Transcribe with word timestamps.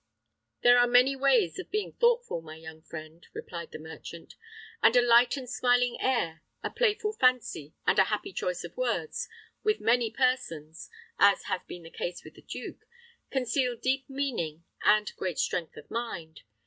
"There 0.63 0.79
are 0.79 0.87
many 0.87 1.15
ways 1.15 1.59
of 1.59 1.69
being 1.69 1.91
thoughtful, 1.93 2.41
my 2.41 2.55
young 2.55 2.81
friend," 2.81 3.23
replied 3.33 3.71
the 3.71 3.77
merchant, 3.77 4.33
"and 4.81 4.95
a 4.95 4.99
light 5.03 5.37
and 5.37 5.47
smiling 5.47 5.97
air, 6.01 6.41
a 6.63 6.71
playful 6.71 7.13
fancy, 7.13 7.75
and 7.85 7.99
a 7.99 8.05
happy 8.05 8.33
choice 8.33 8.63
of 8.63 8.75
words, 8.75 9.29
with 9.61 9.79
many 9.79 10.09
persons 10.09 10.89
as 11.19 11.43
has 11.43 11.61
been 11.67 11.83
the 11.83 11.91
case 11.91 12.23
with 12.23 12.33
the 12.33 12.41
duke 12.41 12.83
conceal 13.29 13.75
deep 13.77 14.09
meaning 14.09 14.63
and 14.83 15.15
great 15.17 15.37
strength 15.37 15.77
of 15.77 15.91
mind. 15.91 16.41